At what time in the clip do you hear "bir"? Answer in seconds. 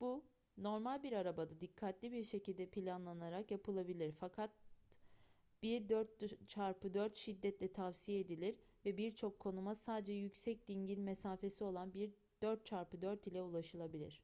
1.02-1.12, 2.12-2.24, 5.62-5.80, 11.94-12.10